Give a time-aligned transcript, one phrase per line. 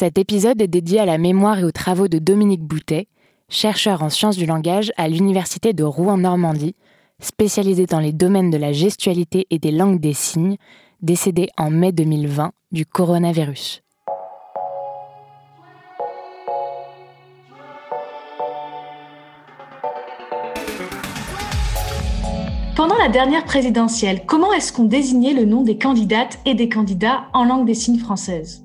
[0.00, 3.06] Cet épisode est dédié à la mémoire et aux travaux de Dominique Boutet,
[3.50, 6.74] chercheur en sciences du langage à l'Université de Rouen-Normandie,
[7.18, 10.56] spécialisé dans les domaines de la gestualité et des langues des signes,
[11.02, 13.82] décédé en mai 2020 du coronavirus.
[22.74, 27.24] Pendant la dernière présidentielle, comment est-ce qu'on désignait le nom des candidates et des candidats
[27.34, 28.64] en langue des signes française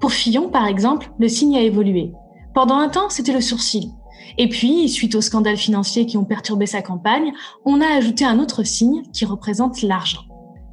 [0.00, 2.12] Pour Fillon, par exemple, le signe a évolué.
[2.54, 3.90] Pendant un temps, c'était le sourcil.
[4.36, 7.32] Et puis, suite aux scandales financiers qui ont perturbé sa campagne,
[7.64, 10.22] on a ajouté un autre signe qui représente l'argent.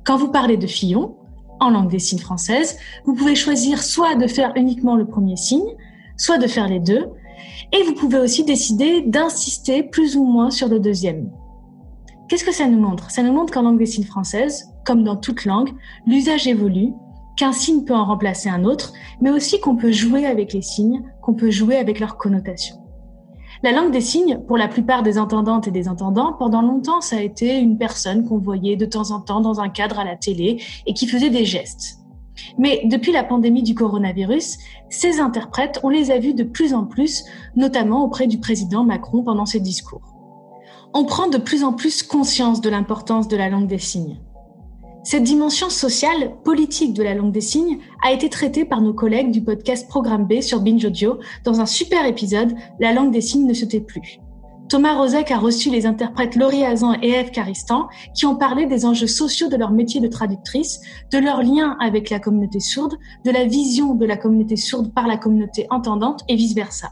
[0.03, 1.15] Quand vous parlez de Fillon,
[1.59, 5.75] en langue des signes française, vous pouvez choisir soit de faire uniquement le premier signe,
[6.17, 7.07] soit de faire les deux,
[7.71, 11.31] et vous pouvez aussi décider d'insister plus ou moins sur le deuxième.
[12.27, 13.11] Qu'est-ce que ça nous montre?
[13.11, 15.71] Ça nous montre qu'en langue des signes française, comme dans toute langue,
[16.05, 16.93] l'usage évolue,
[17.35, 21.03] qu'un signe peut en remplacer un autre, mais aussi qu'on peut jouer avec les signes,
[21.21, 22.77] qu'on peut jouer avec leurs connotations.
[23.63, 27.17] La langue des signes, pour la plupart des entendantes et des entendants, pendant longtemps, ça
[27.17, 30.15] a été une personne qu'on voyait de temps en temps dans un cadre à la
[30.15, 31.99] télé et qui faisait des gestes.
[32.57, 34.57] Mais depuis la pandémie du coronavirus,
[34.89, 37.23] ces interprètes, on les a vus de plus en plus,
[37.55, 40.15] notamment auprès du président Macron pendant ses discours
[40.97, 44.17] on prend de plus en plus conscience de l'importance de la langue des signes.
[45.05, 49.29] Cette dimension sociale, politique de la langue des signes a été traitée par nos collègues
[49.29, 53.45] du podcast Programme B sur Binge Audio dans un super épisode La langue des signes
[53.45, 54.17] ne se tait plus.
[54.67, 58.83] Thomas Rozek a reçu les interprètes Laurie Hazan et Eve Caristan qui ont parlé des
[58.83, 60.81] enjeux sociaux de leur métier de traductrice,
[61.13, 62.95] de leur lien avec la communauté sourde,
[63.25, 66.89] de la vision de la communauté sourde par la communauté entendante et vice-versa.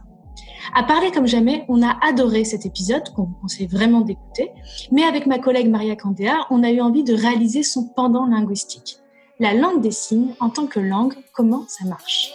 [0.73, 4.51] À parler comme jamais, on a adoré cet épisode qu'on vous conseille vraiment d'écouter.
[4.91, 8.97] Mais avec ma collègue Maria Candéa, on a eu envie de réaliser son pendant linguistique.
[9.39, 12.31] La langue des signes en tant que langue, comment ça marche?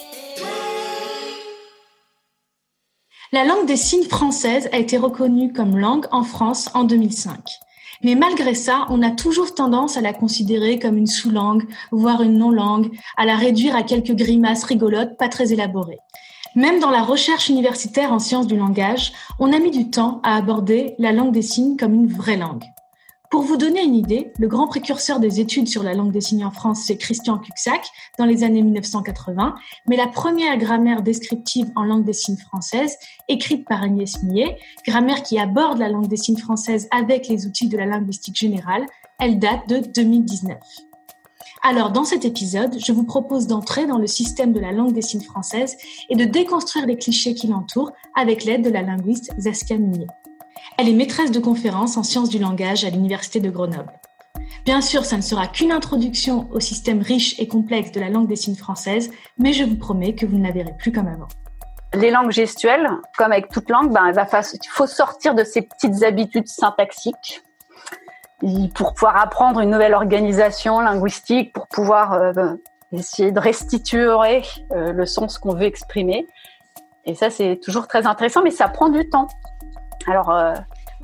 [3.32, 7.38] La langue des signes française a été reconnue comme langue en France en 2005.
[8.02, 12.38] Mais malgré ça, on a toujours tendance à la considérer comme une sous-langue, voire une
[12.38, 15.98] non-langue, à la réduire à quelques grimaces rigolotes pas très élaborées.
[16.54, 20.36] Même dans la recherche universitaire en sciences du langage, on a mis du temps à
[20.36, 22.64] aborder la langue des signes comme une vraie langue.
[23.30, 26.46] Pour vous donner une idée, le grand précurseur des études sur la langue des signes
[26.46, 27.86] en France, c'est Christian Cuxac,
[28.18, 29.54] dans les années 1980,
[29.86, 32.96] mais la première grammaire descriptive en langue des signes française,
[33.28, 37.68] écrite par Agnès Millet, grammaire qui aborde la langue des signes française avec les outils
[37.68, 38.86] de la linguistique générale,
[39.20, 40.56] elle date de 2019.
[41.62, 45.02] Alors, dans cet épisode, je vous propose d'entrer dans le système de la langue des
[45.02, 45.76] signes française
[46.08, 50.06] et de déconstruire les clichés qui l'entourent avec l'aide de la linguiste Zaskia Minier.
[50.78, 53.92] Elle est maîtresse de conférences en sciences du langage à l'Université de Grenoble.
[54.64, 58.28] Bien sûr, ça ne sera qu'une introduction au système riche et complexe de la langue
[58.28, 61.28] des signes française, mais je vous promets que vous ne la verrez plus comme avant.
[61.94, 66.46] Les langues gestuelles, comme avec toute langue, ben, il faut sortir de ces petites habitudes
[66.46, 67.42] syntaxiques
[68.74, 72.32] pour pouvoir apprendre une nouvelle organisation linguistique, pour pouvoir euh,
[72.92, 76.26] essayer de restituer euh, le sens qu'on veut exprimer.
[77.04, 79.28] Et ça, c'est toujours très intéressant, mais ça prend du temps.
[80.06, 80.30] Alors.
[80.30, 80.54] Euh...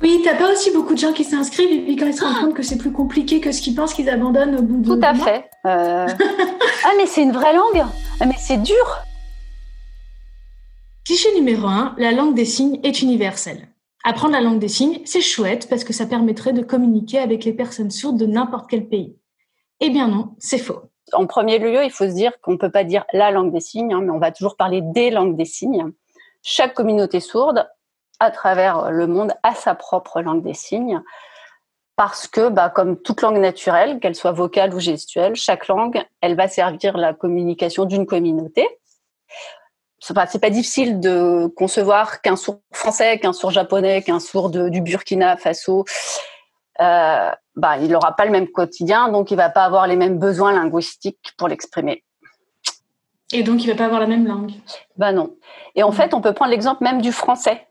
[0.01, 2.47] Oui, t'as pas aussi beaucoup de gens qui s'inscrivent et puis quand ils se rendent
[2.47, 4.95] compte que c'est plus compliqué que ce qu'ils pensent, qu'ils abandonnent au bout de.
[4.95, 5.49] Tout à fait.
[5.65, 6.05] Euh...
[6.85, 7.85] ah, mais c'est une vraie langue.
[8.19, 9.03] Ah, mais c'est dur.
[11.05, 13.67] Cliché numéro un, la langue des signes est universelle.
[14.07, 17.53] Apprendre la langue des signes, c'est chouette parce que ça permettrait de communiquer avec les
[17.53, 19.17] personnes sourdes de n'importe quel pays.
[19.79, 20.91] Eh bien non, c'est faux.
[21.13, 23.59] En premier lieu, il faut se dire qu'on ne peut pas dire la langue des
[23.59, 25.91] signes, hein, mais on va toujours parler des langues des signes.
[26.43, 27.67] Chaque communauté sourde,
[28.19, 31.01] à travers le monde, a sa propre langue des signes.
[31.95, 36.35] Parce que, bah, comme toute langue naturelle, qu'elle soit vocale ou gestuelle, chaque langue, elle
[36.35, 38.67] va servir la communication d'une communauté
[40.27, 45.37] c'est pas difficile de concevoir qu'un sourd français, qu'un sourd japonais, qu'un sourd du Burkina
[45.37, 45.85] Faso,
[46.81, 50.19] euh, bah, il n'aura pas le même quotidien, donc il va pas avoir les mêmes
[50.19, 52.03] besoins linguistiques pour l'exprimer.
[53.33, 54.51] Et donc il va pas avoir la même langue.
[54.97, 55.35] Bah non.
[55.75, 57.65] Et en fait, on peut prendre l'exemple même du français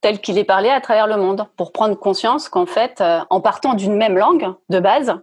[0.00, 3.40] tel qu'il est parlé à travers le monde pour prendre conscience qu'en fait, euh, en
[3.40, 5.14] partant d'une même langue de base,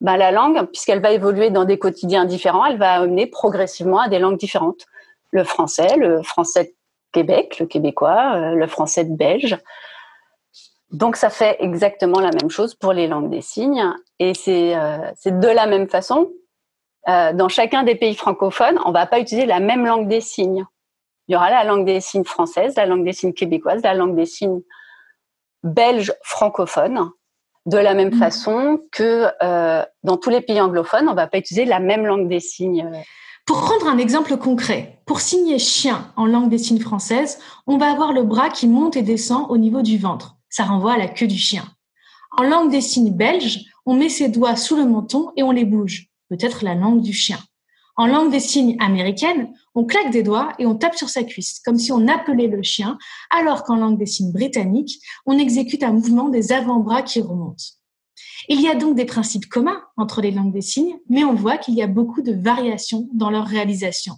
[0.00, 4.08] bah, la langue, puisqu'elle va évoluer dans des quotidiens différents, elle va amener progressivement à
[4.08, 4.86] des langues différentes
[5.34, 6.70] le français, le français de
[7.12, 9.58] Québec, le québécois, euh, le français de Belge.
[10.90, 13.84] Donc ça fait exactement la même chose pour les langues des signes
[14.20, 16.30] et c'est euh, de la même façon.
[17.08, 20.64] Euh, dans chacun des pays francophones, on va pas utiliser la même langue des signes.
[21.26, 24.14] Il y aura la langue des signes française, la langue des signes québécoise, la langue
[24.14, 24.62] des signes
[25.64, 27.10] belge francophone.
[27.66, 28.18] De la même mmh.
[28.18, 29.26] façon que
[30.02, 32.86] dans tous les pays anglophones, on va pas utiliser la même langue des signes
[33.46, 37.90] Pour prendre un exemple concret, pour signer chien en langue des signes française, on va
[37.90, 40.36] avoir le bras qui monte et descend au niveau du ventre.
[40.48, 41.64] Ça renvoie à la queue du chien.
[42.38, 45.66] En langue des signes belge, on met ses doigts sous le menton et on les
[45.66, 46.08] bouge.
[46.30, 47.38] Peut-être la langue du chien.
[47.96, 51.60] En langue des signes américaine, on claque des doigts et on tape sur sa cuisse,
[51.62, 52.96] comme si on appelait le chien,
[53.28, 57.62] alors qu'en langue des signes britannique, on exécute un mouvement des avant-bras qui remontent.
[58.48, 61.56] Il y a donc des principes communs entre les langues des signes, mais on voit
[61.56, 64.14] qu'il y a beaucoup de variations dans leur réalisation.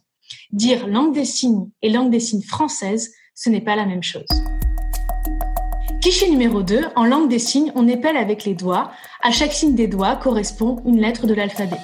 [0.51, 4.27] Dire langue des signes et langue des signes française, ce n'est pas la même chose.
[6.03, 8.91] Cliché numéro 2, en langue des signes, on épelle avec les doigts.
[9.23, 11.81] À chaque signe des doigts correspond une lettre de l'alphabet.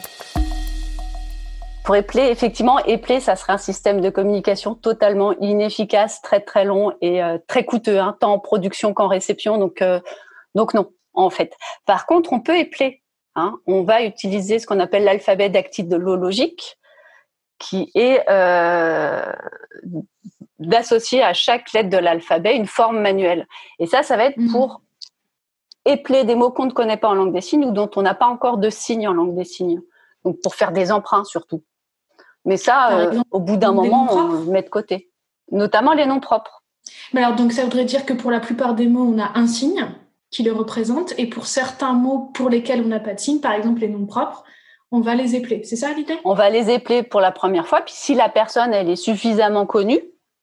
[1.84, 6.92] Pour épeler, effectivement, épeler, ça serait un système de communication totalement inefficace, très très long
[7.00, 9.58] et euh, très coûteux, hein, tant en production qu'en réception.
[9.58, 9.98] Donc, euh,
[10.54, 11.54] donc non en fait.
[11.86, 13.02] Par contre, on peut épeler.
[13.34, 13.58] Hein.
[13.66, 16.78] On va utiliser ce qu'on appelle l'alphabet dactylologique,
[17.58, 19.32] qui est euh,
[20.58, 23.46] d'associer à chaque lettre de l'alphabet une forme manuelle.
[23.78, 24.50] Et ça, ça va être mmh.
[24.50, 24.82] pour
[25.84, 28.14] épeler des mots qu'on ne connaît pas en langue des signes ou dont on n'a
[28.14, 29.80] pas encore de signes en langue des signes.
[30.24, 31.62] Donc pour faire des emprunts surtout.
[32.44, 35.10] Mais ça, euh, au bout d'un moment, on le met de côté.
[35.50, 36.62] Notamment les noms propres.
[37.12, 39.46] Mais alors donc ça voudrait dire que pour la plupart des mots, on a un
[39.46, 39.86] signe
[40.32, 41.14] qui le représente.
[41.18, 44.06] Et pour certains mots pour lesquels on n'a pas de signe, par exemple les noms
[44.06, 44.44] propres,
[44.90, 45.62] on va les épeler.
[45.64, 47.82] C'est ça l'idée On va les épeler pour la première fois.
[47.82, 50.00] Puis si la personne, elle est suffisamment connue,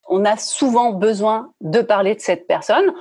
[0.09, 2.91] on a souvent besoin de parler de cette personne,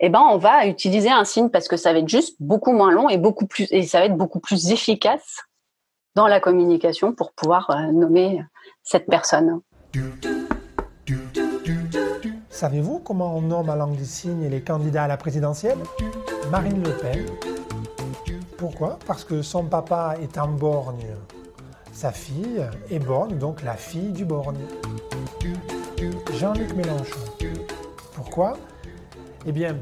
[0.00, 2.90] eh ben on va utiliser un signe parce que ça va être juste beaucoup moins
[2.90, 5.44] long et beaucoup plus et ça va être beaucoup plus efficace
[6.16, 8.42] dans la communication pour pouvoir euh, nommer
[8.82, 9.60] cette personne.
[12.56, 15.76] Savez-vous comment on nomme à langue des signes les candidats à la présidentielle?
[16.50, 17.26] Marine Le Pen.
[18.56, 18.98] Pourquoi?
[19.06, 21.04] Parce que son papa est en borgne.
[21.92, 24.64] Sa fille est borgne, donc la fille du borgne.
[26.32, 27.20] Jean-Luc Mélenchon.
[28.14, 28.54] Pourquoi?
[29.44, 29.76] Eh bien,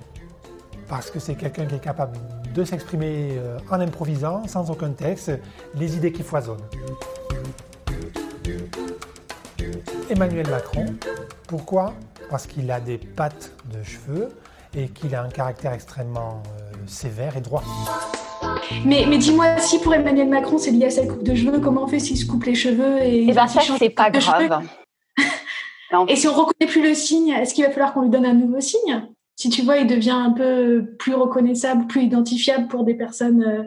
[0.88, 2.19] parce que c'est quelqu'un qui est capable
[2.53, 5.31] de s'exprimer euh, en improvisant, sans aucun texte,
[5.77, 6.67] les idées qui foisonnent.
[10.11, 10.87] Emmanuel Macron.
[11.47, 11.94] Pourquoi?
[12.35, 14.29] Parce qu'il a des pattes de cheveux
[14.77, 17.63] et qu'il a un caractère extrêmement euh, sévère et droit.
[18.85, 21.85] Mais, mais dis-moi, si pour Emmanuel Macron c'est lié à sa coupe de cheveux, comment
[21.85, 24.65] on fait s'il se coupe les cheveux et, eh ben ça, c'est pas grave.
[26.09, 28.35] et si on reconnaît plus le signe, est-ce qu'il va falloir qu'on lui donne un
[28.35, 29.07] nouveau signe?
[29.37, 33.63] Si tu vois, il devient un peu plus reconnaissable, plus identifiable pour des personnes euh,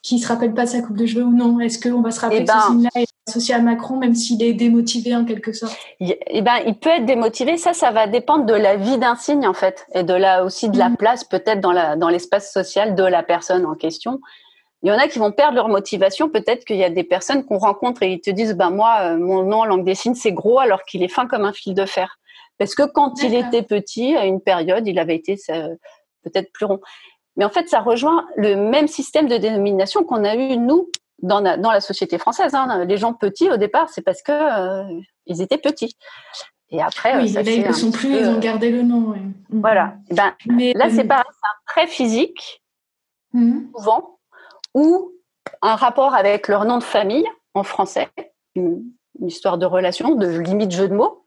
[0.00, 2.20] qui se rappellent pas de sa coupe de cheveux ou non Est-ce qu'on va se
[2.20, 5.24] rappeler eh de ce ben, signe-là et associer à Macron, même s'il est démotivé en
[5.24, 7.56] quelque sorte Eh ben, il peut être démotivé.
[7.56, 10.68] Ça, ça va dépendre de la vie d'un signe en fait, et de la aussi
[10.68, 10.96] de la mm.
[10.96, 14.20] place peut-être dans la dans l'espace social de la personne en question.
[14.82, 16.28] Il y en a qui vont perdre leur motivation.
[16.28, 19.18] Peut-être qu'il y a des personnes qu'on rencontre et ils te disent, ben moi, euh,
[19.18, 21.74] mon nom en langue des signes c'est gros, alors qu'il est fin comme un fil
[21.74, 22.16] de fer.
[22.58, 25.36] Parce que quand il était petit, à une période, il avait été
[26.22, 26.80] peut-être plus rond.
[27.36, 30.90] Mais en fait, ça rejoint le même système de dénomination qu'on a eu, nous,
[31.22, 32.54] dans la, dans la société française.
[32.54, 32.84] Hein.
[32.84, 35.96] Les gens petits, au départ, c'est parce que euh, ils étaient petits.
[36.70, 39.14] Et après, oui, ça ils ne sont plus, ils ont gardé le nom.
[39.14, 39.32] Mm.
[39.50, 39.94] Voilà.
[40.10, 42.62] Eh ben, Mais, là, c'est pareil, c'est un trait physique,
[43.32, 43.72] mm.
[43.76, 44.18] souvent,
[44.74, 45.12] ou
[45.62, 48.08] un rapport avec leur nom de famille en français,
[48.54, 48.84] une,
[49.20, 51.24] histoire de relation, de limite jeu de mots,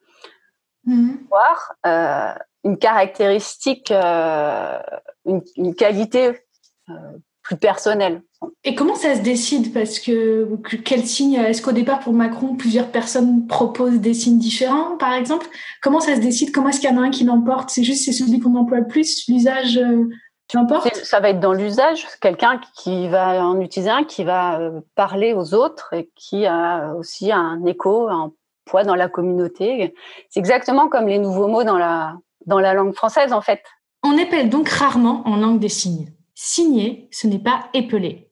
[0.86, 1.12] mm.
[1.30, 2.34] voire euh,
[2.64, 4.80] une caractéristique, euh,
[5.26, 6.42] une, qualité
[6.90, 6.94] euh,
[7.42, 8.22] plus personnelle.
[8.64, 9.74] Et comment ça se décide?
[9.74, 10.48] Parce que
[10.84, 15.48] quel signe Est-ce qu'au départ pour Macron, plusieurs personnes proposent des signes différents, par exemple?
[15.82, 16.52] Comment ça se décide?
[16.52, 17.70] Comment est-ce qu'il y en a un qui l'emporte?
[17.70, 20.10] C'est juste c'est celui qu'on emploie le plus, l'usage euh,
[20.54, 20.94] l'emporte?
[20.96, 22.06] Ça va être dans l'usage.
[22.22, 27.32] Quelqu'un qui va en utiliser un, qui va parler aux autres et qui a aussi
[27.32, 28.32] un écho, un
[28.66, 29.94] poids dans la communauté.
[30.30, 33.62] C'est exactement comme les nouveaux mots dans la dans la langue française en fait.
[34.04, 36.14] On épelle donc rarement en langue des signes.
[36.36, 38.30] Signer, ce n'est pas épeler.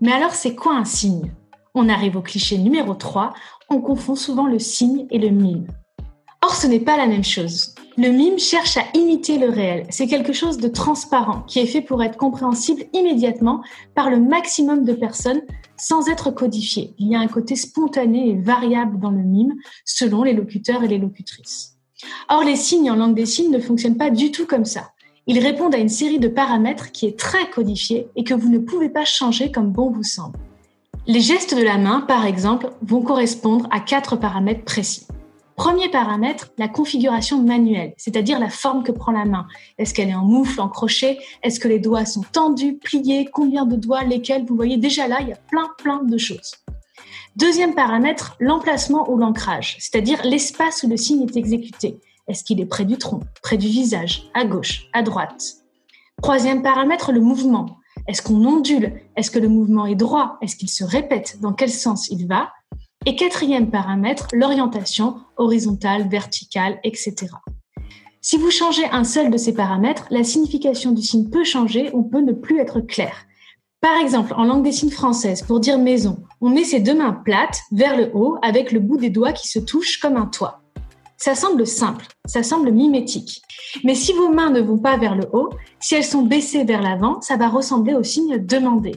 [0.00, 1.32] Mais alors c'est quoi un signe?
[1.74, 3.32] On arrive au cliché numéro 3,
[3.68, 5.66] on confond souvent le signe et le mime.
[6.42, 7.74] Or ce n'est pas la même chose.
[7.96, 9.86] Le mime cherche à imiter le réel.
[9.90, 13.60] C'est quelque chose de transparent qui est fait pour être compréhensible immédiatement
[13.96, 15.42] par le maximum de personnes
[15.76, 16.94] sans être codifié.
[16.98, 20.88] Il y a un côté spontané et variable dans le mime selon les locuteurs et
[20.88, 21.76] les locutrices.
[22.28, 24.92] Or, les signes en langue des signes ne fonctionnent pas du tout comme ça.
[25.30, 28.58] Ils répondent à une série de paramètres qui est très codifiée et que vous ne
[28.58, 30.38] pouvez pas changer comme bon vous semble.
[31.06, 35.06] Les gestes de la main, par exemple, vont correspondre à quatre paramètres précis.
[35.54, 39.46] Premier paramètre, la configuration manuelle, c'est-à-dire la forme que prend la main.
[39.76, 41.18] Est-ce qu'elle est en moufle, en crochet?
[41.42, 43.28] Est-ce que les doigts sont tendus, pliés?
[43.30, 44.46] Combien de doigts Lesquels?
[44.46, 46.54] Vous voyez déjà là, il y a plein, plein de choses.
[47.36, 51.98] Deuxième paramètre, l'emplacement ou l'ancrage, c'est-à-dire l'espace où le signe est exécuté.
[52.28, 55.42] Est-ce qu'il est près du tronc, près du visage, à gauche, à droite?
[56.22, 57.78] Troisième paramètre, le mouvement.
[58.06, 59.00] Est-ce qu'on ondule?
[59.16, 60.36] Est-ce que le mouvement est droit?
[60.42, 61.38] Est-ce qu'il se répète?
[61.40, 62.50] Dans quel sens il va?
[63.06, 67.28] Et quatrième paramètre, l'orientation horizontale, verticale, etc.
[68.20, 72.02] Si vous changez un seul de ces paramètres, la signification du signe peut changer ou
[72.02, 73.24] peut ne plus être claire.
[73.80, 77.12] Par exemple, en langue des signes française, pour dire maison, on met ses deux mains
[77.12, 80.57] plates vers le haut avec le bout des doigts qui se touchent comme un toit.
[81.20, 83.42] Ça semble simple, ça semble mimétique.
[83.82, 86.80] Mais si vos mains ne vont pas vers le haut, si elles sont baissées vers
[86.80, 88.94] l'avant, ça va ressembler au signe demandé.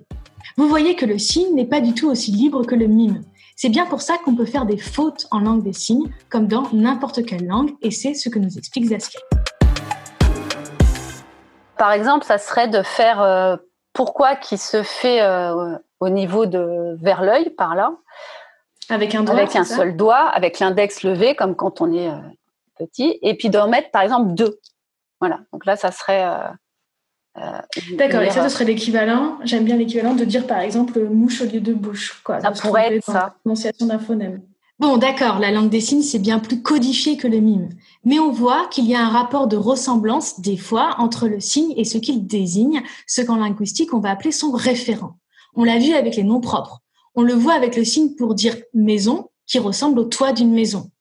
[0.56, 3.24] Vous voyez que le signe n'est pas du tout aussi libre que le mime.
[3.56, 6.68] C'est bien pour ça qu'on peut faire des fautes en langue des signes, comme dans
[6.74, 9.20] n'importe quelle langue, et c'est ce que nous explique Zaskia.
[11.76, 13.56] Par exemple, ça serait de faire euh,
[13.94, 17.94] pourquoi qui se fait euh, au niveau de vers l'œil, par là.
[18.92, 19.36] Avec un doigt.
[19.36, 22.18] Avec un seul doigt, avec l'index levé, comme quand on est euh,
[22.78, 24.60] petit, et puis d'en mettre par exemple deux.
[25.20, 25.40] Voilà.
[25.52, 26.26] Donc là, ça serait.
[27.94, 29.40] D'accord, et ça, ce serait l'équivalent.
[29.44, 32.22] J'aime bien l'équivalent de dire par exemple mouche au lieu de bouche.
[32.24, 33.36] Quoi, ça pourrait être ça.
[33.44, 34.42] Prononciation d'un phonème.
[34.82, 37.70] Bon, d'accord, la langue des signes, c'est bien plus codifié que le mime.
[38.04, 41.72] Mais on voit qu'il y a un rapport de ressemblance, des fois, entre le signe
[41.78, 45.20] et ce qu'il désigne, ce qu'en linguistique, on va appeler son référent.
[45.54, 46.81] On l'a vu avec les noms propres.
[47.16, 50.92] On le voit avec le signe pour dire maison, qui ressemble au toit d'une maison.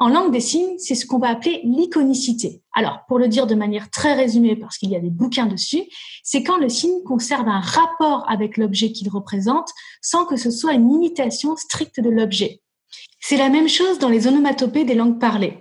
[0.00, 2.62] En langue des signes, c'est ce qu'on va appeler l'iconicité.
[2.72, 5.82] Alors, pour le dire de manière très résumée, parce qu'il y a des bouquins dessus,
[6.22, 10.74] c'est quand le signe conserve un rapport avec l'objet qu'il représente sans que ce soit
[10.74, 12.62] une imitation stricte de l'objet.
[13.18, 15.58] C'est la même chose dans les onomatopées des langues parlées.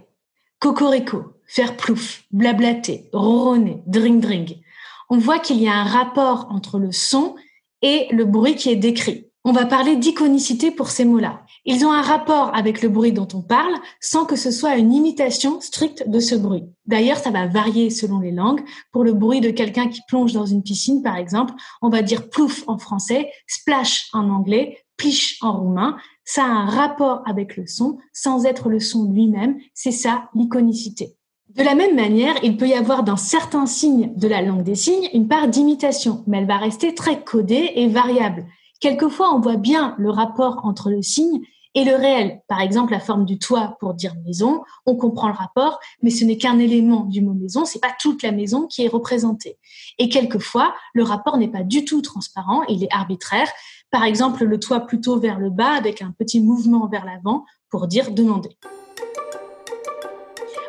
[0.60, 4.62] Cocorico, faire plouf, blablater, ronronner, dring dring.
[5.10, 7.36] On voit qu'il y a un rapport entre le son
[7.82, 9.27] et le bruit qui est décrit.
[9.50, 11.40] On va parler d'iconicité pour ces mots-là.
[11.64, 14.92] Ils ont un rapport avec le bruit dont on parle sans que ce soit une
[14.92, 16.66] imitation stricte de ce bruit.
[16.86, 18.60] D'ailleurs, ça va varier selon les langues.
[18.92, 22.28] Pour le bruit de quelqu'un qui plonge dans une piscine, par exemple, on va dire
[22.28, 27.68] plouf en français, splash en anglais, pliche en roumain, ça a un rapport avec le
[27.68, 29.60] son sans être le son lui-même.
[29.74, 31.16] C'est ça l'iconicité.
[31.56, 34.76] De la même manière, il peut y avoir dans certains signes de la langue des
[34.76, 38.46] signes une part d'imitation, mais elle va rester très codée et variable.
[38.80, 41.42] Quelquefois, on voit bien le rapport entre le signe
[41.74, 42.42] et le réel.
[42.48, 46.26] Par exemple, la forme du toit pour dire maison, on comprend le rapport, mais ce
[46.26, 49.58] n'est qu'un élément du mot maison, c'est pas toute la maison qui est représentée.
[50.00, 53.48] Et quelquefois, le rapport n'est pas du tout transparent, il est arbitraire.
[53.92, 57.88] Par exemple, le toit plutôt vers le bas avec un petit mouvement vers l'avant pour
[57.88, 58.58] dire demander.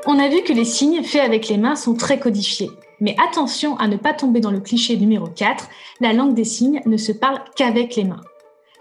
[0.07, 2.71] On a vu que les signes faits avec les mains sont très codifiés.
[3.00, 5.69] Mais attention à ne pas tomber dans le cliché numéro 4,
[6.00, 8.21] la langue des signes ne se parle qu'avec les mains.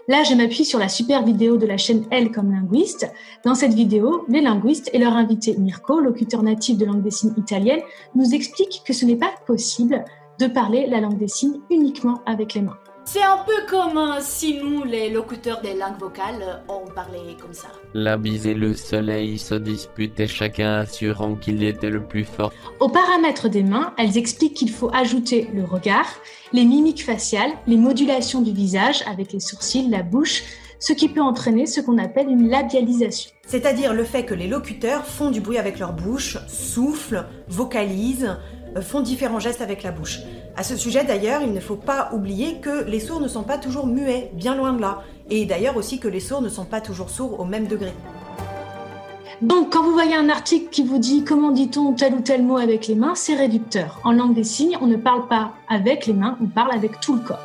[0.08, 3.12] Là, je m'appuie sur la super vidéo de la chaîne Elle comme linguiste.
[3.44, 7.34] Dans cette vidéo, les linguistes et leur invité Mirko, locuteur natif de langue des signes
[7.36, 7.80] italienne,
[8.14, 10.04] nous expliquent que ce n'est pas possible
[10.40, 12.78] de parler la langue des signes uniquement avec les mains.
[13.10, 17.68] C'est un peu comme si nous, les locuteurs des langues vocales, on parlait comme ça.
[17.94, 22.52] La bise et le soleil se disputaient chacun assurant qu'il était le plus fort.
[22.80, 26.06] Aux paramètres des mains, elles expliquent qu'il faut ajouter le regard,
[26.52, 30.42] les mimiques faciales, les modulations du visage avec les sourcils, la bouche,
[30.78, 33.30] ce qui peut entraîner ce qu'on appelle une labialisation.
[33.46, 38.57] C'est-à-dire le fait que les locuteurs font du bruit avec leur bouche, soufflent, vocalisent, euh,
[38.80, 40.20] font différents gestes avec la bouche.
[40.56, 43.58] À ce sujet d'ailleurs, il ne faut pas oublier que les sourds ne sont pas
[43.58, 45.02] toujours muets, bien loin de là.
[45.30, 47.92] Et d'ailleurs aussi que les sourds ne sont pas toujours sourds au même degré.
[49.40, 52.56] Donc, quand vous voyez un article qui vous dit comment dit-on tel ou tel mot
[52.56, 54.00] avec les mains, c'est réducteur.
[54.02, 57.14] En langue des signes, on ne parle pas avec les mains, on parle avec tout
[57.14, 57.38] le corps.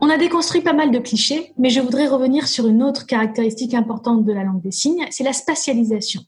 [0.00, 3.74] On a déconstruit pas mal de clichés, mais je voudrais revenir sur une autre caractéristique
[3.74, 6.20] importante de la langue des signes, c'est la spatialisation.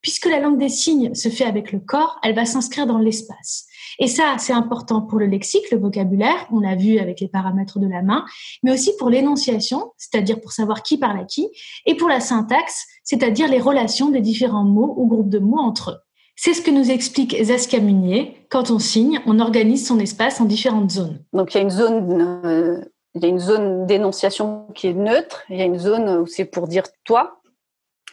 [0.00, 3.66] Puisque la langue des signes se fait avec le corps, elle va s'inscrire dans l'espace.
[3.98, 7.80] Et ça, c'est important pour le lexique, le vocabulaire, on l'a vu avec les paramètres
[7.80, 8.24] de la main,
[8.62, 11.48] mais aussi pour l'énonciation, c'est-à-dire pour savoir qui parle à qui,
[11.84, 15.90] et pour la syntaxe, c'est-à-dire les relations des différents mots ou groupes de mots entre
[15.90, 15.98] eux.
[16.40, 18.36] C'est ce que nous explique Zaskia Munier.
[18.48, 21.18] Quand on signe, on organise son espace en différentes zones.
[21.32, 22.80] Donc il y a une zone, euh,
[23.16, 25.42] il y a une zone d'énonciation qui est neutre.
[25.50, 27.37] Il y a une zone où c'est pour dire toi,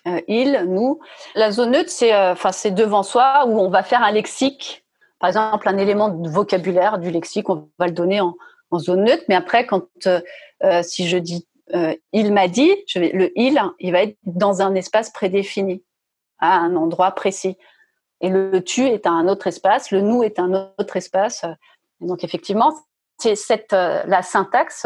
[0.07, 0.99] euh, il, nous.
[1.33, 4.85] La zone neutre, c'est euh, enfin devant soi où on va faire un lexique,
[5.19, 8.35] par exemple un élément de vocabulaire du lexique, on va le donner en,
[8.77, 9.23] zone neutre.
[9.29, 11.47] Mais après, quand euh, si je dis
[12.13, 15.83] il m'a dit, je vais, le il, il va être dans un espace prédéfini,
[16.37, 17.57] à un endroit précis.
[18.21, 21.43] Et le tu est un autre espace, le nous est un autre espace.
[22.01, 22.73] donc effectivement,
[23.17, 23.35] c'est
[23.71, 24.85] la syntaxe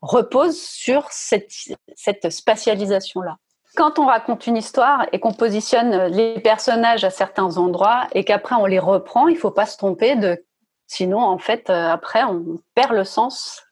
[0.00, 1.50] repose sur cette,
[1.96, 3.38] cette spatialisation-là.
[3.76, 8.56] Quand on raconte une histoire et qu'on positionne les personnages à certains endroits et qu'après
[8.56, 10.42] on les reprend, il faut pas se tromper de
[10.86, 13.62] sinon en fait euh, après on perd le sens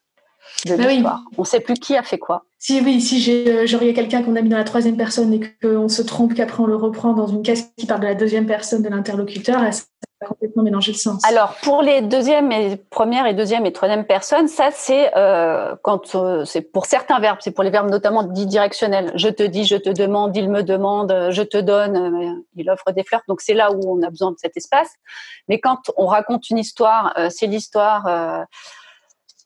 [0.65, 0.87] de oui.
[0.87, 1.23] l'histoire.
[1.37, 2.45] On sait plus qui a fait quoi.
[2.59, 5.89] Si oui, si j'ai euh, quelqu'un qu'on a mis dans la troisième personne et qu'on
[5.89, 8.81] se trompe, qu'après on le reprend dans une case qui parle de la deuxième personne
[8.81, 9.63] de l'interlocuteur,
[11.27, 16.15] Alors pour les deuxième et première et deuxième et troisième personnes, ça c'est euh, quand
[16.15, 19.11] euh, c'est pour certains verbes, c'est pour les verbes notamment dits directionnels.
[19.15, 22.69] Je te dis, je te demande, il me demande, euh, je te donne, euh, il
[22.69, 23.21] offre des fleurs.
[23.27, 24.89] Donc c'est là où on a besoin de cet espace.
[25.47, 28.47] Mais quand on raconte une histoire, euh, c'est l'histoire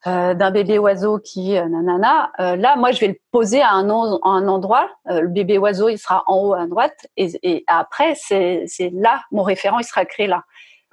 [0.07, 2.31] euh, d'un bébé oiseau qui euh, nanana.
[2.39, 4.89] euh, là, moi, je vais le poser à un, à un endroit.
[5.09, 8.89] Euh, le bébé oiseau, il sera en haut à droite, et, et après, c'est c'est
[8.93, 10.43] là mon référent, il sera créé là.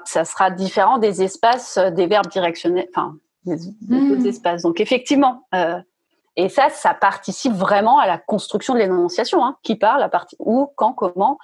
[0.05, 4.13] Ça sera différent des espaces, euh, des verbes directionnels, enfin des, des Mm.
[4.13, 4.63] autres espaces.
[4.63, 5.47] Donc effectivement.
[5.55, 5.81] euh,
[6.41, 10.39] et ça, ça participe vraiment à la construction de l'énonciation, hein, qui parle à partir
[10.41, 11.37] où, quand, comment.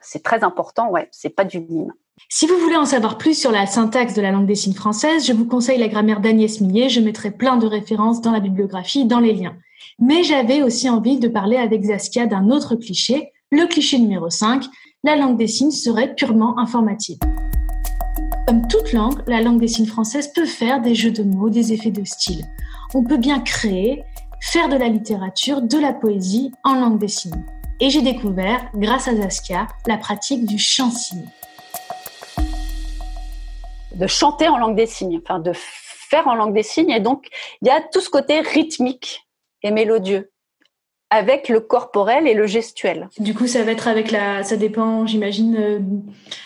[0.00, 1.08] C'est très important, ouais.
[1.10, 1.92] C'est pas du mime.
[2.28, 5.26] Si vous voulez en savoir plus sur la syntaxe de la langue des signes française,
[5.26, 6.88] je vous conseille la grammaire d'Agnès Millet.
[6.88, 9.54] Je mettrai plein de références dans la bibliographie, dans les liens.
[9.98, 14.64] Mais j'avais aussi envie de parler avec Zaskia d'un autre cliché, le cliché numéro 5.
[15.04, 17.18] La langue des signes serait purement informative.
[18.46, 21.72] Comme toute langue, la langue des signes française peut faire des jeux de mots, des
[21.72, 22.44] effets de style.
[22.92, 24.02] On peut bien créer,
[24.40, 27.44] faire de la littérature, de la poésie en langue des signes.
[27.80, 31.30] Et j'ai découvert, grâce à Zaskia, la pratique du chant-signe.
[33.96, 36.90] De chanter en langue des signes, enfin de faire en langue des signes.
[36.90, 37.26] Et donc,
[37.62, 39.26] il y a tout ce côté rythmique
[39.62, 40.30] et mélodieux
[41.10, 43.08] avec le corporel et le gestuel.
[43.18, 45.78] Du coup, ça va être avec la, ça dépend, j'imagine, euh,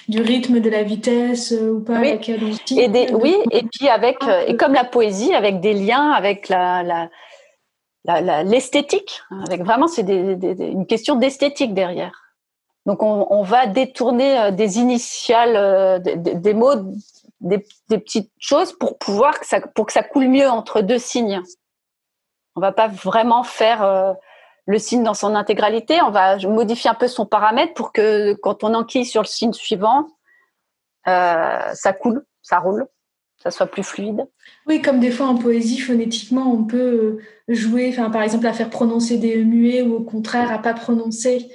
[0.08, 1.98] du rythme, de la vitesse euh, ou pas.
[1.98, 2.08] Oui.
[2.10, 2.36] avec, euh.
[2.76, 7.08] Et des, oui, et puis avec, et comme la poésie, avec des liens avec la,
[8.44, 12.12] l'esthétique, avec vraiment, c'est une question d'esthétique derrière.
[12.86, 16.74] Donc, on, on va détourner des initiales, des- des mots,
[17.40, 21.40] des, petites choses pour pouvoir que ça, pour que ça coule mieux entre deux signes.
[22.56, 24.12] On va pas vraiment faire euh,
[24.66, 26.02] le signe dans son intégralité.
[26.02, 29.52] On va modifier un peu son paramètre pour que quand on enquille sur le signe
[29.52, 30.06] suivant,
[31.08, 32.86] euh, ça coule, ça roule,
[33.42, 34.26] ça soit plus fluide.
[34.66, 39.16] Oui, comme des fois en poésie, phonétiquement, on peut jouer, par exemple, à faire prononcer
[39.16, 41.50] des muets ou au contraire à pas prononcer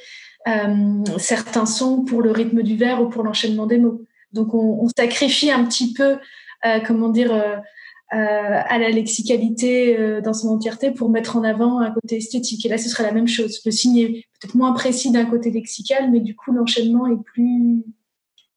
[0.48, 4.02] euh, certains sons pour le rythme du vers ou pour l'enchaînement des mots.
[4.36, 6.18] Donc, on, sacrifie un petit peu,
[6.66, 7.56] euh, comment dire, euh,
[8.14, 12.66] euh, à la lexicalité dans son entièreté pour mettre en avant un côté esthétique.
[12.66, 13.62] Et là, ce serait la même chose.
[13.66, 17.84] Le signe est peut-être moins précis d'un côté lexical, mais du coup, l'enchaînement est plus,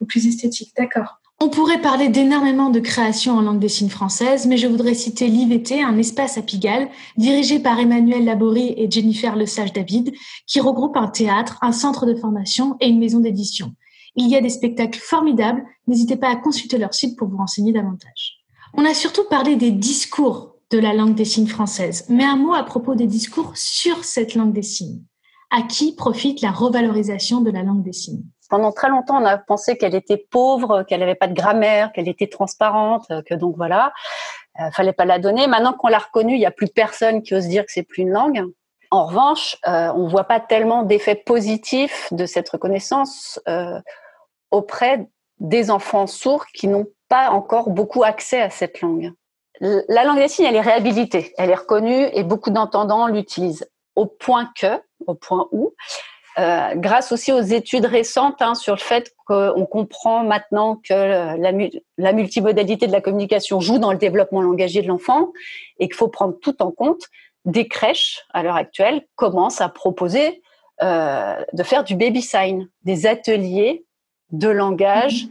[0.02, 0.72] est plus esthétique.
[0.76, 1.20] D'accord.
[1.40, 5.28] On pourrait parler d'énormément de créations en langue des signes française, mais je voudrais citer
[5.28, 10.12] l'IVT, un espace à Pigalle, dirigé par Emmanuel Laborie et Jennifer Lesage-David,
[10.48, 13.72] qui regroupe un théâtre, un centre de formation et une maison d'édition.
[14.20, 17.72] Il y a des spectacles formidables, n'hésitez pas à consulter leur site pour vous renseigner
[17.72, 18.38] davantage.
[18.74, 22.52] On a surtout parlé des discours de la langue des signes française, mais un mot
[22.52, 25.04] à propos des discours sur cette langue des signes.
[25.50, 28.24] À qui profite la revalorisation de la langue des signes?
[28.50, 32.08] Pendant très longtemps, on a pensé qu'elle était pauvre, qu'elle n'avait pas de grammaire, qu'elle
[32.08, 33.92] était transparente, que donc voilà,
[34.58, 35.46] euh, fallait pas la donner.
[35.46, 38.02] Maintenant qu'on l'a reconnue, il y a plus personne qui ose dire que c'est plus
[38.02, 38.42] une langue.
[38.90, 43.78] En revanche, euh, on voit pas tellement d'effets positifs de cette reconnaissance euh,
[44.50, 45.08] auprès
[45.38, 49.12] des enfants sourds qui n'ont pas encore beaucoup accès à cette langue.
[49.60, 53.68] La langue des signes, elle est réhabilitée, elle est reconnue et beaucoup d'entendants l'utilisent.
[53.96, 55.74] Au point que, au point où,
[56.38, 61.50] euh, grâce aussi aux études récentes hein, sur le fait qu'on comprend maintenant que la,
[61.50, 65.32] mu- la multimodalité de la communication joue dans le développement langagier de l'enfant
[65.80, 67.02] et qu'il faut prendre tout en compte,
[67.44, 70.42] des crèches, à l'heure actuelle, commencent à proposer
[70.80, 73.84] euh, de faire du baby sign, des ateliers
[74.30, 75.28] de langage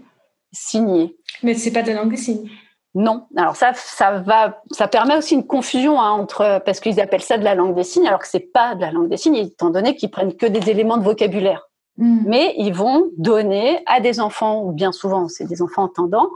[0.51, 1.15] signés.
[1.43, 2.49] Mais c'est pas de la langue des signes.
[2.95, 3.27] Non.
[3.35, 7.37] Alors ça, ça va, ça permet aussi une confusion hein, entre parce qu'ils appellent ça
[7.37, 9.69] de la langue des signes, alors que c'est pas de la langue des signes, étant
[9.69, 11.69] donné qu'ils prennent que des éléments de vocabulaire.
[11.97, 12.23] Mm.
[12.25, 16.29] Mais ils vont donner à des enfants, ou bien souvent c'est des enfants entendants,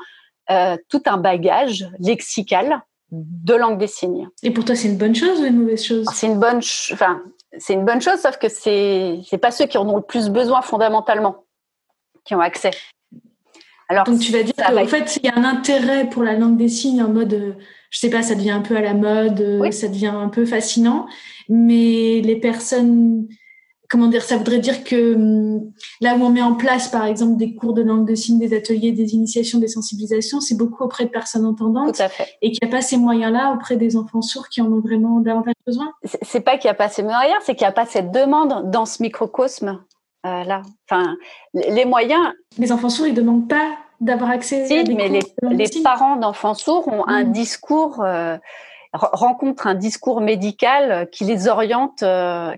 [0.52, 4.30] euh, tout un bagage lexical de langue des signes.
[4.44, 6.08] Et pour toi, c'est une bonne chose ou une mauvaise chose?
[6.14, 6.62] C'est une bonne,
[6.94, 7.22] enfin,
[7.58, 10.30] c'est une bonne chose, sauf que c'est c'est pas ceux qui en ont le plus
[10.30, 11.46] besoin fondamentalement
[12.26, 12.72] qui ont accès.
[13.90, 16.38] Alors Donc tu vas dire qu'en va fait, il y a un intérêt pour la
[16.38, 17.54] langue des signes en mode, euh,
[17.90, 19.74] je sais pas, ça devient un peu à la mode, euh, Oui.
[19.74, 21.08] ça devient un peu fascinant,
[21.50, 23.28] mais les personnes
[23.92, 27.36] comment dire, ça voudrait dire que hum, là où on met en place, par exemple,
[27.36, 31.04] des cours de langue de signes, des ateliers, des initiations, des sensibilisations, c'est beaucoup auprès
[31.04, 31.96] de personnes entendantes.
[31.96, 32.30] Tout à fait.
[32.42, 35.20] Et qu'il n'y a pas ces moyens-là auprès des enfants sourds qui en ont vraiment
[35.20, 35.92] davantage besoin.
[36.22, 38.72] C'est pas qu'il n'y a pas ces moyens, c'est qu'il n'y a pas cette demande
[38.72, 39.84] dans ce microcosme.
[40.26, 41.16] Euh, là, enfin,
[41.54, 42.34] les moyens.
[42.58, 44.68] Les enfants sourds, ils demandent pas d'avoir accès.
[44.68, 47.32] Si, mais les, les parents d'enfants sourds ont un mmh.
[47.32, 48.38] discours, euh,
[48.94, 52.56] rencontrent un discours médical qui les oriente, euh,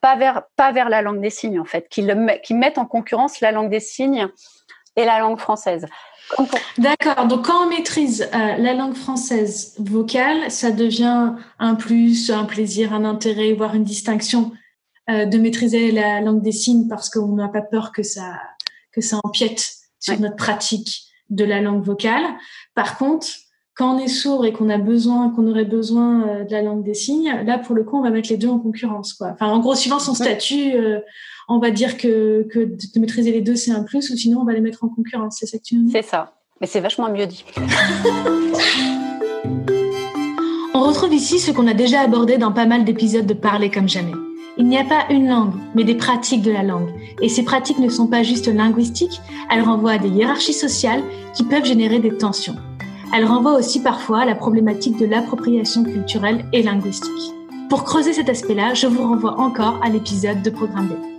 [0.00, 2.86] pas vers, pas vers la langue des signes, en fait, qui, le, qui mettent en
[2.86, 4.28] concurrence la langue des signes
[4.96, 5.86] et la langue française.
[6.78, 7.26] D'accord.
[7.26, 12.94] Donc, quand on maîtrise euh, la langue française vocale, ça devient un plus, un plaisir,
[12.94, 14.52] un intérêt, voire une distinction
[15.10, 18.40] euh, de maîtriser la langue des signes parce qu'on n'a pas peur que ça,
[18.92, 22.24] que ça empiète sur notre pratique de la langue vocale.
[22.74, 23.26] Par contre,
[23.74, 26.84] quand on est sourd et qu'on a besoin, qu'on aurait besoin euh, de la langue
[26.84, 29.30] des signes, là pour le coup, on va mettre les deux en concurrence, quoi.
[29.32, 31.00] Enfin, en gros, suivant son statut, euh,
[31.48, 34.44] on va dire que, que de maîtriser les deux c'est un plus, ou sinon on
[34.44, 35.38] va les mettre en concurrence.
[35.40, 36.34] C'est ça que tu C'est ça.
[36.60, 37.44] Mais c'est vachement mieux dit.
[40.74, 43.88] on retrouve ici ce qu'on a déjà abordé dans pas mal d'épisodes de Parler comme
[43.88, 44.12] jamais.
[44.56, 46.90] Il n'y a pas une langue, mais des pratiques de la langue.
[47.20, 51.02] Et ces pratiques ne sont pas juste linguistiques, elles renvoient à des hiérarchies sociales
[51.34, 52.56] qui peuvent générer des tensions.
[53.12, 57.32] Elle renvoie aussi parfois à la problématique de l'appropriation culturelle et linguistique.
[57.68, 61.13] Pour creuser cet aspect-là, je vous renvoie encore à l'épisode de Programme B.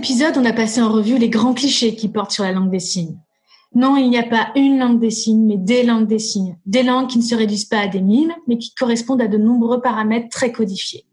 [0.00, 2.80] épisode, on a passé en revue les grands clichés qui portent sur la langue des
[2.80, 3.18] signes.
[3.74, 6.56] Non, il n'y a pas une langue des signes, mais des langues des signes.
[6.64, 9.36] Des langues qui ne se réduisent pas à des mimes, mais qui correspondent à de
[9.36, 11.04] nombreux paramètres très codifiés.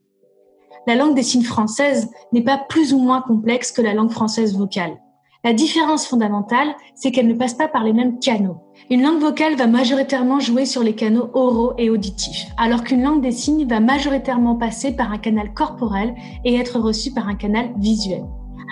[0.88, 4.56] La langue des signes française n'est pas plus ou moins complexe que la langue française
[4.56, 4.96] vocale.
[5.44, 8.56] La différence fondamentale, c'est qu'elle ne passe pas par les mêmes canaux.
[8.90, 13.22] Une langue vocale va majoritairement jouer sur les canaux oraux et auditifs, alors qu'une langue
[13.22, 17.74] des signes va majoritairement passer par un canal corporel et être reçue par un canal
[17.78, 18.24] visuel.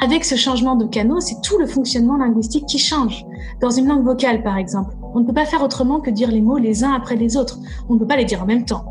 [0.01, 3.25] Avec ce changement de canaux, c'est tout le fonctionnement linguistique qui change.
[3.61, 6.41] Dans une langue vocale, par exemple, on ne peut pas faire autrement que dire les
[6.41, 7.59] mots les uns après les autres.
[7.87, 8.85] On ne peut pas les dire en même temps.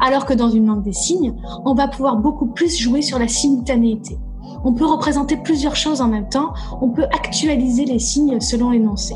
[0.00, 3.26] Alors que dans une langue des signes, on va pouvoir beaucoup plus jouer sur la
[3.26, 4.18] simultanéité.
[4.62, 9.14] On peut représenter plusieurs choses en même temps, on peut actualiser les signes selon l'énoncé.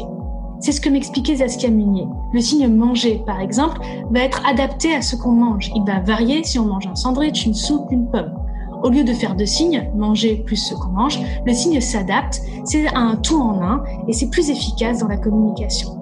[0.61, 2.07] C'est ce que m'expliquait Zaskia Munier.
[2.33, 3.79] Le signe manger, par exemple,
[4.11, 5.71] va être adapté à ce qu'on mange.
[5.75, 8.33] Il va varier si on mange un sandwich, une soupe, une pomme.
[8.85, 12.87] Au lieu de faire deux signes, manger plus ce qu'on mange, le signe s'adapte, c'est
[12.95, 15.99] un tout en un et c'est plus efficace dans la communication.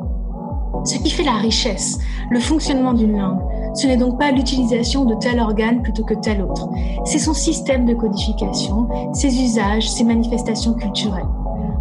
[0.85, 3.38] Ce qui fait la richesse, le fonctionnement d'une langue,
[3.75, 6.71] ce n'est donc pas l'utilisation de tel organe plutôt que tel autre,
[7.05, 11.23] c'est son système de codification, ses usages, ses manifestations culturelles.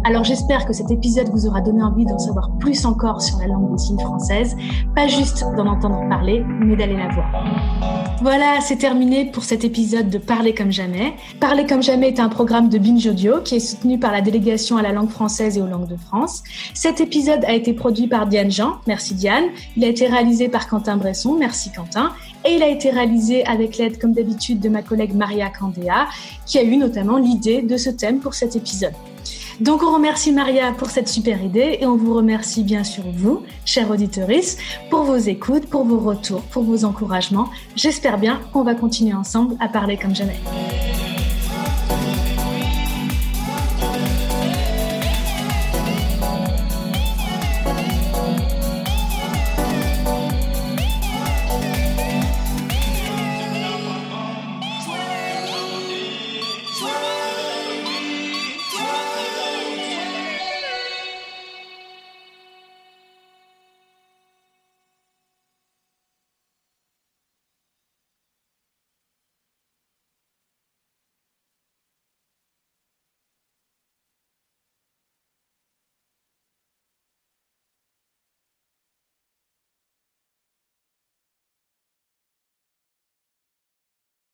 [0.04, 3.46] Alors j'espère que cet épisode vous aura donné envie d'en savoir plus encore sur la
[3.46, 4.56] langue des signes française,
[4.96, 7.30] pas juste d'en entendre parler, mais d'aller la voir.
[8.20, 11.14] Voilà, c'est terminé pour cet épisode de Parler comme jamais.
[11.38, 14.76] Parler comme jamais est un programme de Binge Audio qui est soutenu par la délégation
[14.76, 16.42] à la langue française et aux langues de France.
[16.74, 19.44] Cet épisode a été produit par Diane Jean, merci Diane.
[19.76, 22.10] Il a été réalisé par Quentin Bresson, merci Quentin.
[22.44, 26.08] Et il a été réalisé avec l'aide, comme d'habitude, de ma collègue Maria Candéa,
[26.44, 28.94] qui a eu notamment l'idée de ce thème pour cet épisode.
[29.62, 33.44] Donc on remercie Maria pour cette super idée et on vous remercie bien sûr vous,
[33.64, 34.28] chers auditeurs,
[34.90, 37.48] pour vos écoutes, pour vos retours, pour vos encouragements.
[37.76, 40.40] J'espère bien qu'on va continuer ensemble à parler comme jamais.